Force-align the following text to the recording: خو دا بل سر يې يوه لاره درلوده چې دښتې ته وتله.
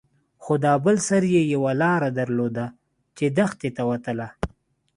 خو 0.43 0.53
دا 0.63 0.73
بل 0.85 0.95
سر 1.07 1.23
يې 1.33 1.41
يوه 1.53 1.71
لاره 1.81 2.09
درلوده 2.19 2.65
چې 3.17 3.25
دښتې 3.37 3.69
ته 3.77 3.83
وتله. 3.89 4.27